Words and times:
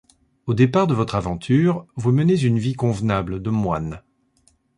Au 0.47 0.55
départ 0.55 0.87
de 0.87 0.95
votre 0.95 1.13
aventure, 1.13 1.85
vous 1.95 2.11
menez 2.11 2.33
une 2.35 2.57
vie 2.57 2.73
convenable 2.73 3.39
de 3.39 3.51
moine. 3.51 4.01